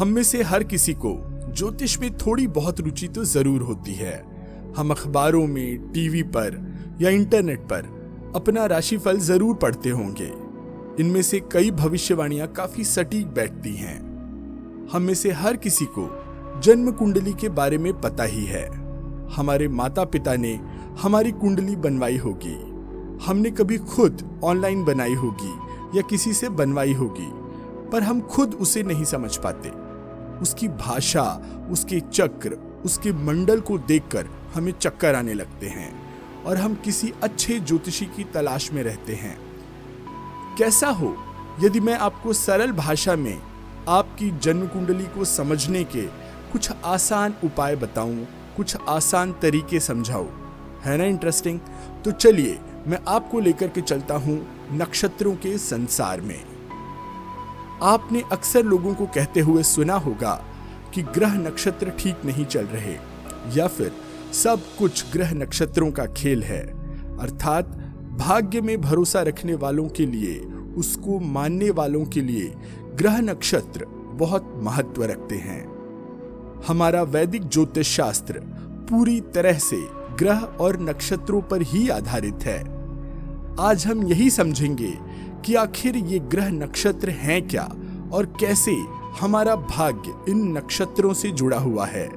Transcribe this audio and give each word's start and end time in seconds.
हम 0.00 0.08
में 0.08 0.22
से 0.22 0.42
हर 0.42 0.62
किसी 0.64 0.92
को 0.94 1.10
ज्योतिष 1.56 1.98
में 2.00 2.10
थोड़ी 2.18 2.46
बहुत 2.48 2.78
रुचि 2.80 3.06
तो 3.08 3.24
ज़रूर 3.24 3.62
होती 3.62 3.94
है। 3.94 4.12
हम 4.76 4.90
अखबारों 4.90 5.46
में, 5.46 5.92
टीवी 5.92 6.22
पर 6.26 6.56
या 7.00 7.10
इंटरनेट 7.10 7.60
पर 7.62 8.32
अपना 8.36 8.64
राशिफल 8.66 9.18
ज़रूर 9.18 9.54
पढ़ते 9.54 9.90
होंगे। 9.90 10.30
इनमें 11.02 11.20
से 11.22 11.40
कई 11.52 11.70
भविष्यवाणियाँ 11.70 12.46
काफ़ी 12.48 12.84
सटीक 12.84 13.26
बैठती 13.26 13.74
हैं। 13.76 13.98
हम 14.92 15.02
में 15.02 15.14
से 15.14 15.30
हर 15.32 15.56
किसी 15.56 15.84
को 15.98 16.08
जन्म 16.60 16.90
कुंडली 16.92 17.32
के 17.32 17.48
बारे 17.50 17.78
में 17.78 17.92
पता 18.00 18.24
ही 18.24 18.44
है। 18.44 18.64
हमारे 19.36 19.68
माता 19.74 20.04
पिता 20.06 20.36
ने 20.36 20.54
हमारी 21.02 21.32
कुंडली 21.34 21.76
बनवाई 21.78 22.16
होगी। 22.16 22.56
हमने 23.26 23.50
कभी 23.50 23.78
खुद 23.92 24.40
ऑनलाइन 24.44 24.84
बनाई 24.84 25.14
होगी 25.16 25.98
या 25.98 26.06
किसी 26.10 26.32
से 26.32 26.48
बनवाई 26.54 26.92
होगी, 26.94 27.30
पर 27.92 28.02
हम 28.02 28.20
खुद 28.28 28.54
उसे 28.54 28.82
नहीं 28.82 29.04
समझ 29.04 29.36
पाते। 29.36 29.79
उसकी 30.42 30.68
भाषा, 30.68 31.22
उसके 31.70 32.00
चक्र, 32.00 32.50
उसके 32.84 33.12
मंडल 33.12 33.60
को 33.60 33.78
देखकर 33.78 34.26
हमें 34.54 34.72
चक्कर 34.72 35.14
आने 35.14 35.34
लगते 35.34 35.66
हैं 35.66 35.90
और 36.44 36.56
हम 36.56 36.74
किसी 36.74 37.12
अच्छे 37.22 37.58
ज्योतिषी 37.60 38.06
की 38.06 38.24
तलाश 38.24 38.72
में 38.72 38.82
रहते 38.82 39.14
हैं। 39.14 39.38
कैसा 40.58 40.88
हो, 40.88 41.16
यदि 41.60 41.80
मैं 41.80 41.98
आपको 41.98 42.32
सरल 42.32 42.72
भाषा 42.72 43.16
में 43.16 43.40
आपकी 43.88 44.30
जन्म 44.38 44.66
कुंडली 44.66 45.04
को 45.04 45.24
समझने 45.24 45.84
के 45.84 46.02
कुछ 46.52 46.70
आसान 46.84 47.34
उपाय 47.44 47.76
बताऊँ, 47.76 48.26
कुछ 48.56 48.76
आसान 48.88 49.32
तरीके 49.32 49.80
समझाऊं? 49.80 50.28
है 50.82 50.96
ना 50.96 51.04
इंटरेस्टिंग 51.04 51.60
तो 52.04 52.10
चलिए, 52.10 52.58
मैं 52.86 52.98
आपको 53.08 53.40
लेकर 53.40 53.68
के 53.68 53.80
चलता 53.80 54.14
हूँ 54.14 54.46
नक्षत्रों 54.72 55.34
के 55.34 55.56
संसार 55.58 56.20
में। 56.20 56.49
आपने 57.82 58.22
अक्सर 58.32 58.62
लोगों 58.62 58.94
को 58.94 59.06
कहते 59.06 59.40
हुए 59.40 59.62
सुना 59.62 59.94
होगा 59.94 60.44
कि 60.94 61.02
ग्रह 61.02 61.34
नक्षत्र 61.34 61.90
ठीक 61.90 62.16
नहीं 62.24 62.44
चल 62.44 62.64
रहे, 62.64 62.96
या 63.56 63.66
फिर 63.66 63.92
सब 64.32 64.60
कुछ 64.78 65.12
ग्रह 65.12 65.34
नक्षत्रों 65.34 65.90
का 65.90 66.06
खेल 66.06 66.42
है। 66.42 66.66
अर्थात, 67.18 67.64
भाग्य 68.18 68.60
में 68.60 68.80
भरोसा 68.80 69.22
रखने 69.22 69.54
वालों 69.54 69.88
के 69.88 70.06
लिए, 70.06 70.40
उसको 70.76 71.20
मानने 71.20 71.70
वालों 71.70 72.04
के 72.04 72.20
लिए 72.20 72.54
ग्रह 72.94 73.18
नक्षत्र 73.18 73.84
बहुत 74.14 74.54
महत्व 74.56 75.04
रखते 75.04 75.34
हैं। 75.34 75.80
हमारा 76.68 77.02
वैदिक 77.02 77.48
ज्योतिष 77.48 77.96
शास्त्र 77.96 78.34
पूरी 78.90 79.20
तरह 79.20 79.58
से 79.58 79.88
ग्रह 80.18 80.38
और 80.38 80.80
नक्षत्रों 80.80 81.42
पर 81.42 81.62
ही 81.62 81.88
आधारित 81.88 82.38
है। 82.42 82.60
आज 83.60 83.86
हम 83.86 84.06
यही 84.06 84.30
समझेंगे 84.30 84.98
कि 85.44 85.54
आखिर 85.54 85.96
ये 85.96 86.18
ग्रह 86.18 86.48
नक्षत्र 86.50 87.10
हैं 87.10 87.48
क्या 87.48 87.74
और 88.12 88.26
कैसे 88.40 88.72
हमारा 89.20 89.54
भाग्य 89.56 90.14
इन 90.28 90.46
नक्षत्रों 90.56 91.12
से 91.12 91.30
जुड़ा 91.30 91.58
हुआ 91.58 91.86
है। 91.86 92.08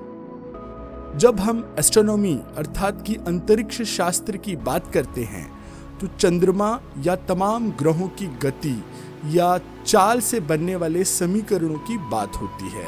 जब 1.17 1.39
हम 1.39 1.75
एस्ट्रोनॉमी 1.79 2.33
अर्थात 2.57 3.03
की 3.07 3.15
अंतरिक्ष 3.27 3.81
शास्त्र 3.81 4.37
की 4.37 4.55
बात 4.55 4.91
करते 4.93 5.23
हैं 5.23 5.51
तो 5.99 6.07
चंद्रमा 6.07 6.79
या 6.99 7.15
तमाम 7.15 7.69
ग्रहों 7.71 8.07
की 8.07 8.27
गति 8.27 8.83
या 9.27 9.57
चाल 9.85 10.21
से 10.21 10.39
बनने 10.39 10.75
वाले 10.75 11.03
समीकरणों 11.03 11.79
की 11.79 11.97
बात 11.97 12.35
होती 12.35 12.69
है। 12.69 12.87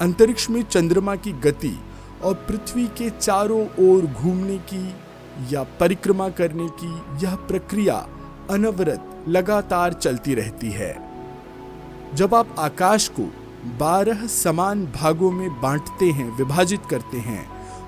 अंतरिक्ष 0.00 0.50
में 0.50 0.62
चंद्रमा 0.62 1.16
की 1.16 1.32
गति 1.32 1.78
और 2.24 2.34
पृथ्वी 2.48 2.86
के 2.86 3.10
चारों 3.10 3.62
ओर 3.62 4.06
घूमने 4.06 4.58
की 4.72 4.94
या 5.52 5.62
परिक्रमा 5.80 6.28
करने 6.28 6.68
की 6.82 7.24
यह 7.24 7.34
प्रक्रिया 7.34 7.94
अनवरत 8.50 9.24
लगातार 9.28 9.92
चलती 9.92 10.34
रहती 10.34 10.70
है। 10.70 11.03
जब 12.14 12.34
आप 12.34 12.54
आकाश 12.58 13.06
को 13.08 13.22
बारह 13.78 14.26
समान 14.26 14.84
भागों 14.86 15.30
में 15.30 15.60
बांटते 15.60 16.06
हैं, 16.06 16.36
विभाजित 16.36 16.80
करते 16.90 17.18
हैं 17.18 17.46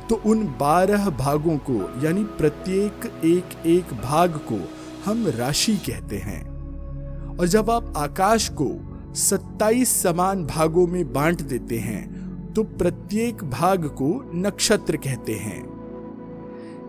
तो 0.09 0.21
उन 0.27 0.45
बारह 0.61 1.09
भागों 1.11 1.57
को, 1.61 1.75
यानी 2.05 2.25
प्रत्येक 2.39 3.07
एक 3.25 3.67
एक 3.67 3.93
भाग 4.03 4.41
को 4.51 4.59
हम 5.05 5.27
राशि 5.29 5.77
कहते 5.87 6.19
हैं। 6.19 6.45
और 7.37 7.47
जब 7.47 7.71
आप 7.71 7.93
आकाश 7.97 8.49
को 8.61 8.69
27 9.17 9.95
समान 10.03 10.45
भागों 10.47 10.87
में 10.87 11.13
बांट 11.13 11.43
देते 11.43 11.79
हैं 11.79 12.53
तो 12.53 12.63
प्रत्येक 12.65 13.45
भाग 13.45 13.87
को 13.99 14.09
नक्षत्र 14.35 14.97
कहते 14.97 15.35
हैं। 15.37 15.63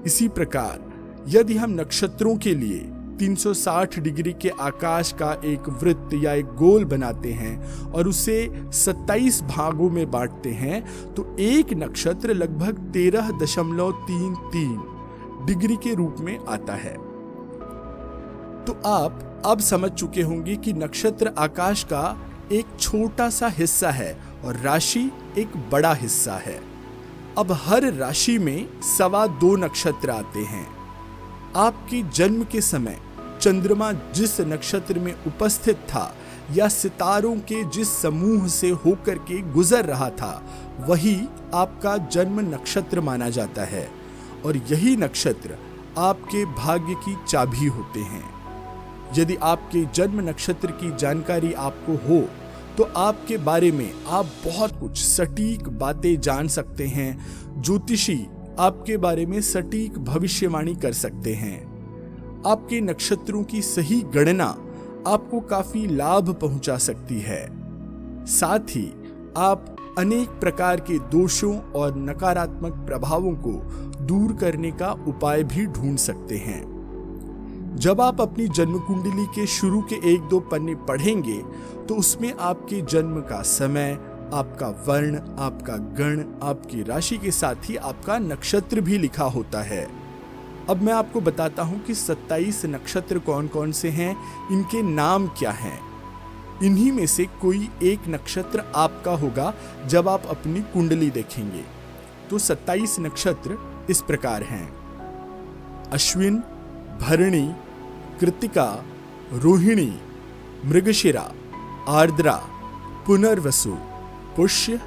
इसी 0.06 0.28
प्रकार, 0.28 0.80
यदि 1.28 1.58
हम 1.58 1.80
नक्षत्रों 1.82 2.36
के 2.38 2.56
लिए 2.56 2.80
360 3.18 4.00
डिग्री 4.00 4.34
के 4.34 4.50
आकाश 4.50 5.12
का 5.12 5.32
एक 5.46 5.70
वृत्त 5.84 6.14
या 6.14 6.34
एक 6.34 6.46
गोल 6.46 6.86
बनाते 6.86 7.32
हैं 7.34 7.82
और 7.92 8.08
उसे 8.08 8.38
27 8.74 9.42
भागों 9.44 9.90
में 9.90 10.10
बांटते 10.12 10.50
हैं 10.50 10.84
तो 11.14 11.36
एक 11.40 11.74
नक्षत्र 11.74 12.34
लगभग 12.34 12.80
तेरह 12.94 13.32
दशमलव 13.42 13.92
तीन 13.92 14.36
तीन 14.36 15.46
डिग्री 15.46 15.76
के 15.76 15.94
रूप 15.94 16.16
में 16.20 16.38
आता 16.50 16.74
है। 16.74 16.94
तो 18.66 18.82
आप 18.86 19.42
अब 19.46 19.60
समझ 19.60 19.92
चुके 19.92 20.22
होंगे 20.22 20.56
कि 20.56 20.74
नक्षत्र 20.74 21.34
आकाश 21.38 21.84
का 21.84 22.32
एक 22.52 22.66
छोटा 22.80 23.30
सा 23.30 23.48
हिस्सा 23.48 23.92
है 23.92 24.18
और 24.46 24.58
राशि 24.58 25.12
एक 25.38 25.58
बड़ा 25.72 25.94
हिस्सा 25.94 26.34
है। 26.36 26.60
अब 27.38 27.52
हर 27.52 27.94
राशि 27.94 28.38
में 28.38 28.82
सवा 28.98 29.26
दो 29.28 29.56
नक्षत्र 29.56 30.10
आते 30.10 30.40
हैं। 30.40 30.68
आपके 31.56 32.02
जन्म 32.04 32.44
के 32.44 32.62
समय 32.62 33.00
चंद्रमा 33.42 33.92
जिस 33.92 34.40
नक्षत्र 34.42 35.00
में 35.00 35.14
उपस्थित 35.28 35.76
था 35.76 36.16
या 36.56 36.68
सितारों 36.68 37.36
के 37.36 37.64
जिस 37.70 37.90
समूह 37.90 38.48
से 38.48 38.70
होकर 38.70 39.18
के 39.18 39.42
गुजर 39.52 39.86
रहा 39.86 40.10
था, 40.10 40.44
वही 40.80 41.16
आपका 41.54 41.98
जन्म 41.98 42.40
नक्षत्र 42.40 43.02
माना 43.02 43.30
जाता 43.30 43.64
है। 43.64 43.88
और 44.46 44.58
यही 44.58 44.96
नक्षत्र 44.96 45.58
आपके 45.98 46.46
भाग्य 46.46 46.96
की 47.06 47.16
चाबी 47.28 47.66
होते 47.66 48.00
हैं। 48.00 48.24
यदि 49.18 49.36
आपके 49.36 49.86
जन्म 49.96 50.30
नक्षत्र 50.30 50.72
की 50.72 50.96
जानकारी 50.96 51.54
आपको 51.54 51.94
हो 52.08 52.28
तो 52.78 52.84
आपके 52.84 53.38
बारे 53.38 53.72
में 53.72 53.92
आप 54.10 54.26
बहुत 54.46 54.80
कुछ 54.80 54.98
सटीक 55.04 55.70
बातें 55.70 56.20
जान 56.22 56.48
सकते 56.48 56.88
हैं, 56.88 57.62
ज्योतिषी 57.62 58.28
आपके 58.60 58.98
बारे 58.98 59.26
में 59.26 59.42
सटीक 59.42 59.98
भविष्यवाणी 60.00 60.76
कर 60.76 60.94
सकते 60.94 61.34
हैं। 61.34 61.67
आपके 62.48 62.82
नक्षत्रों 62.82 63.44
की 63.44 63.62
सही 63.62 64.02
गणना 64.02 64.46
आपको 65.08 65.40
काफ़ी 65.40 65.86
लाभ 65.88 66.34
पहुँचा 66.34 66.78
सकती 66.78 67.20
है। 67.20 67.46
साथ 68.26 68.60
ही, 68.60 68.86
आप 69.38 69.76
अनेक 70.00 70.30
प्रकार 70.30 70.80
के 70.80 70.98
दोषों 71.00 71.60
और 71.72 71.96
नकारात्मक 71.98 72.74
प्रभावों 72.88 73.34
को 73.34 73.52
दूर 74.06 74.34
करने 74.34 74.72
का 74.72 74.92
उपाय 75.08 75.44
भी 75.44 75.66
ढूंढ 75.66 75.98
सकते 75.98 76.38
हैं। 76.38 77.76
जब 77.76 78.02
आप 78.02 78.22
अपनी 78.22 78.48
जन्म 78.48 78.80
कुंडली 78.80 79.26
के 79.26 79.46
शुरू 79.48 79.82
के 79.82 79.96
एक 80.14 80.22
दो 80.22 80.40
पन्ने 80.40 80.76
पढ़ेंगे 80.76 81.42
तो 81.88 81.96
उसमें 81.96 82.34
आपके 82.34 82.82
जन्म 82.82 83.22
का 83.22 83.42
समय, 83.42 83.98
आपका 84.34 84.68
वर्ण, 84.88 85.20
आपका 85.40 85.78
गण, 85.78 86.24
आपकी 86.44 86.84
राशि 86.84 87.18
के 87.18 87.32
साथ 87.32 87.70
ही 87.70 87.76
आपका 87.76 88.18
नक्षत्र 88.18 88.82
भी 88.82 88.98
लिखा 88.98 89.24
होता 89.24 89.62
है। 89.62 89.97
अब 90.70 90.82
मैं 90.82 90.94
आपको 90.94 91.22
बताता 91.22 91.64
हूँ 91.64 91.80
कि 91.84 91.94
27 91.96 92.66
नक्षत्र 92.66 93.20
कौन 93.20 93.48
कौन 93.48 93.72
से 93.72 93.90
हैं, 93.90 94.18
इनके 94.52 94.82
नाम 94.82 95.28
क्या 95.28 95.52
हैं। 95.52 95.80
इन्हीं 96.64 96.92
में 96.92 97.06
से 97.06 97.26
कोई 97.26 97.70
एक 97.84 98.00
नक्षत्र 98.08 98.64
आपका 98.76 99.12
होगा 99.12 99.54
जब 99.86 100.10
आप 100.10 100.26
अपनी 100.26 100.62
कुंडली 100.62 101.10
देखेंगे। 101.10 101.64
तो 102.30 102.40
27 102.40 103.00
नक्षत्र 103.00 103.58
इस 103.90 104.02
प्रकार 104.02 104.44
हैं। 104.44 104.78
अश्विन, 105.92 106.38
भरणी, 107.02 107.56
कृतिका, 108.20 108.84
रोहिणी, 109.34 110.02
मृगशिरा, 110.66 111.32
आर्द्रा, 111.88 112.42
पुनर्वसु, 113.08 113.78
पुष्य, 114.38 114.82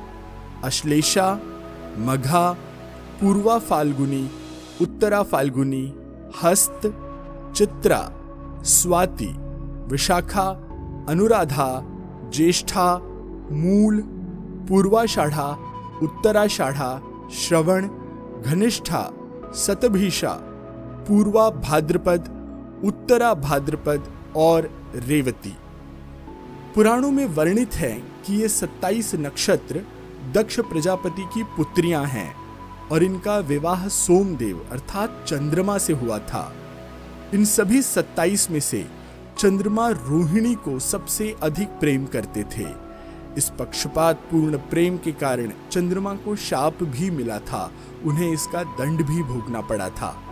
अश्लेषा, 0.65 1.41
मघा, 1.99 2.53
पूर्वा 3.21 3.59
फाल्गुनी 3.59 4.31
उत्तरा 4.83 5.23
फाल्गुनी, 5.23 5.95
हस्त, 6.43 6.81
चित्रा, 7.57 8.13
स्वाति, 8.65 9.35
विशाखा, 9.87 10.51
अनुराधा, 11.09 11.83
ज्येष्ठा, 12.35 12.99
मूल 13.53 14.03
पूर्वाषाढ़ा 14.69 15.59
उत्तराषाढ़ा 16.03 17.03
श्रवण, 17.33 17.89
घनिष्ठा, 18.43 19.11
सतभीषा, 19.55 20.39
पूर्वा 21.09 21.51
भाद्रपद, 21.51 22.29
उत्तरा 22.85 23.35
भाद्रपद 23.35 24.13
और 24.37 24.71
रेवती। 24.95 25.57
पुराणों 26.75 27.11
में 27.11 27.27
वर्णित 27.27 27.75
है 27.75 28.03
कि 28.27 28.35
ये 28.35 28.49
27 28.49 29.15
नक्षत्र 29.15 29.85
दक्ष 30.33 30.61
प्रजापति 30.61 31.23
की 31.35 31.43
पुत्रियाँ 31.43 32.05
हैं। 32.05 32.40
और 32.93 33.03
इनका 33.03 33.39
विवाह 33.39 33.89
सोमदेव 33.89 34.67
अर्थात 34.73 35.25
चंद्रमा 35.29 35.79
से 35.79 35.93
हुआ 35.93 36.19
था। 36.19 36.53
इन 37.35 37.45
सभी 37.45 37.83
27 37.83 38.51
में 38.51 38.61
से 38.61 38.87
चंद्रमा 39.39 39.89
रोहिणी 39.89 40.55
को 40.55 40.79
सबसे 40.79 41.37
अधिक 41.43 41.69
प्रेम 41.69 42.07
करते 42.07 42.43
थे। 42.43 42.67
इस 43.39 43.53
पक्षपात 43.59 44.17
पूर्ण 44.17 44.57
प्रेम 44.57 44.97
के 44.97 45.13
कारण 45.13 45.53
चंद्रमा 45.73 46.15
को 46.15 46.37
शाप 46.37 46.83
भी 46.83 47.11
मिला 47.11 47.39
था, 47.39 47.73
उन्हें 48.05 48.33
इसका 48.33 48.63
दंड 48.63 49.03
भी 49.03 49.23
भोगना 49.23 49.61
पड़ा 49.61 49.89
था। 49.89 50.23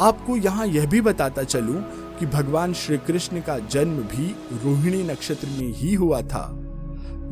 आपको 0.00 0.36
यहाँ 0.36 0.66
यह 0.66 0.86
भी 0.86 1.00
बताता 1.00 1.42
चलूँ 1.42 1.82
कि 2.18 2.26
भगवान 2.26 2.72
श्री 2.72 2.98
कृष्ण 2.98 3.40
का 3.40 3.58
जन्म 3.58 3.96
भी 3.96 4.36
रोहिणी 4.64 5.02
नक्षत्र 5.02 5.48
में 5.48 5.72
ही 5.74 5.94
हुआ 5.94 6.22
था। 6.22 6.50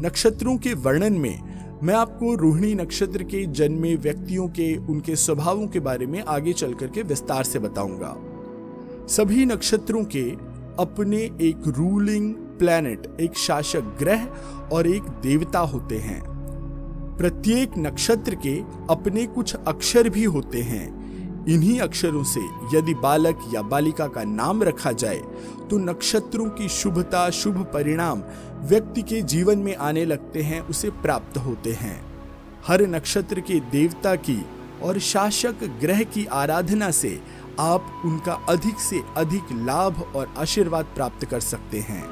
नक्षत्रों 0.01 0.57
के 0.57 0.75
वर्णन 0.75 1.13
में 1.13 1.46
मैं 1.83 1.95
आपको 1.95 2.35
रोहिणी 2.35 2.75
नक्षत्र 2.75 3.23
के 3.23 3.47
जन्मे 3.47 3.95
व्यक्तियों 3.95 4.49
के, 4.49 4.77
उनके 4.77 5.17
स्वभावों 5.17 5.67
के 5.67 5.81
बारे 5.81 6.07
में 6.07 6.25
आगे 6.25 6.53
चल 6.53 6.75
करके 6.75 7.03
विस्तार 7.03 7.45
से 7.45 7.59
बताऊँगा। 7.59 8.17
सभी 9.07 9.47
नक्षत्रों 9.47 10.05
के 10.05 10.31
अपने 10.79 11.17
एक 11.17 11.63
रूलिंग 11.67 12.35
प्लैनेट, 12.35 13.17
एक 13.21 13.37
शासक 13.37 13.97
ग्रह 13.99 14.25
और 14.73 14.87
एक 14.87 15.03
देवता 15.03 15.59
होते 15.59 15.99
हैं। 15.99 16.23
प्रत्येक 17.19 17.73
नक्षत्र 17.79 18.35
के 18.35 18.63
अपने 18.91 19.27
कुछ 19.27 19.55
अक्षर 19.55 20.09
भी 20.09 20.25
होते 20.25 20.63
हैं। 20.63 20.96
इन्हीं 21.49 21.79
अक्षरों 21.81 22.23
से 22.25 22.41
यदि 22.75 22.95
बालक 22.95 23.41
या 23.55 23.63
बालिका 23.63 24.07
का 24.07 24.25
नाम 24.25 24.63
रखा 24.63 24.93
जाए 24.93 25.19
तो 25.71 25.79
नक्षत्रों 25.79 26.49
की 26.51 26.69
शुभता, 26.69 27.29
शुभ 27.31 27.63
परिणाम 27.75 28.23
व्यक्ति 28.69 29.03
के 29.03 29.21
जीवन 29.23 29.59
में 29.59 29.77
आने 29.77 30.05
लगते 30.05 30.43
हैं, 30.43 30.61
उसे 30.61 30.91
प्राप्त 30.91 31.39
होते 31.39 31.73
हैं। 31.73 32.05
हर 32.67 32.83
नक्षत्र 32.83 33.41
के 33.41 33.61
देवता 33.73 34.15
की 34.17 34.45
और 34.83 34.99
शासक 34.99 35.65
ग्रह 35.81 36.03
की 36.05 36.25
आराधना 36.27 36.91
से 36.91 37.19
आप 37.61 38.03
उनका 38.05 38.33
अधिक 38.49 38.81
से 38.81 39.01
अधिक 39.17 39.53
लाभ 39.53 40.03
और 40.17 40.35
आशीर्वाद 40.39 40.85
प्राप्त 40.85 41.25
कर 41.25 41.41
सकते 41.41 41.81
हैं। 41.81 42.05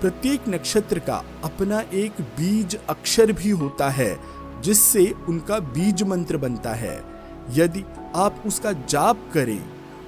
प्रत्येक 0.00 0.48
नक्षत्र 0.48 0.98
का 0.98 1.22
अपना 1.44 1.80
एक 1.80 2.20
बीज 2.20 2.78
अक्षर 2.88 3.32
भी 3.32 3.50
होता 3.50 3.88
है, 3.90 4.18
जिससे 4.62 5.12
उनका 5.28 5.58
बीज 5.58 6.02
मंत्र 6.02 6.36
बनता 6.36 6.74
है। 6.74 6.96
यदि 7.50 7.84
आप 8.16 8.42
उसका 8.46 8.72
जाप 8.72 9.30
करें, 9.34 9.60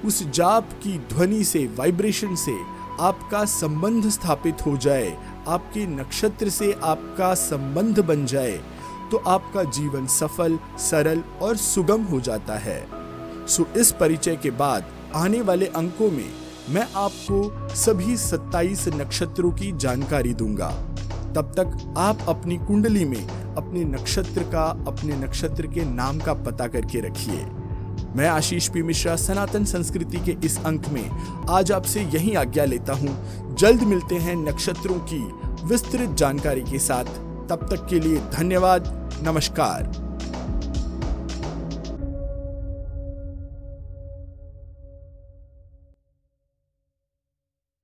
उस 0.05 0.23
जाप 0.29 0.69
की 0.83 0.97
ध्वनि 1.09 1.43
से 1.43 1.65
वाइब्रेशन 1.77 2.35
से 2.35 2.55
आपका 2.99 3.43
संबंध 3.45 4.09
स्थापित 4.09 4.65
हो 4.65 4.75
जाए, 4.77 5.17
आपके 5.47 5.85
नक्षत्र 5.87 6.49
से 6.49 6.71
आपका 6.83 7.33
संबंध 7.33 7.99
बन 7.99 8.25
जाए 8.25 8.59
तो 9.11 9.17
आपका 9.27 9.63
जीवन 9.69 10.05
सफल, 10.07 10.57
सरल 10.79 11.23
और 11.41 11.55
सुगम 11.57 12.03
हो 12.03 12.19
जाता 12.19 12.57
है। 12.57 12.85
सो 13.47 13.65
इस 13.77 13.91
परिचय 13.91 14.35
के 14.35 14.51
बाद 14.51 14.85
आने 15.15 15.41
वाले 15.41 15.65
अंकों 15.67 16.09
में 16.11 16.29
मैं 16.69 16.87
आपको 16.95 17.75
सभी 17.75 18.15
27 18.17 18.87
नक्षत्रों 18.95 19.51
की 19.51 19.71
जानकारी 19.75 20.33
दूँगा। 20.33 20.69
तब 21.35 21.51
तक 21.57 21.93
आप 21.97 22.25
अपनी 22.29 22.57
कुंडली 22.57 23.05
में 23.05 23.27
अपने 23.57 23.83
नक्षत्र 23.83 24.43
का, 24.43 24.83
अपने 24.87 25.15
नक्षत्र 25.15 25.67
के 25.67 25.85
नाम 25.85 26.19
का 26.19 26.33
पता 26.33 26.67
करके 26.67 26.99
रखिए। 26.99 27.45
मैं 28.15 28.27
आशीष 28.27 28.69
पी 28.69 28.83
मिश्रा, 28.83 29.15
सनातन 29.15 29.65
संस्कृति 29.65 30.17
के 30.17 30.37
इस 30.45 30.63
अंक 30.65 30.89
में 30.89 31.09
आज 31.49 31.71
आपसे 31.71 32.01
यही 32.01 32.33
आज्ञा 32.33 32.65
लेता 32.65 32.93
हूँ। 32.93 33.17
जल्द 33.55 33.83
मिलते 33.83 34.15
हैं 34.15 34.35
नक्षत्रों 34.35 34.99
की 35.13 35.19
विस्तृत 35.67 36.09
जानकारी 36.09 36.61
के 36.61 36.79
साथ। 36.79 37.05
तब 37.49 37.67
तक 37.71 37.87
के 37.89 37.99
लिए 37.99 38.17
धन्यवाद, 38.17 39.11
नमस्कार। 39.23 40.00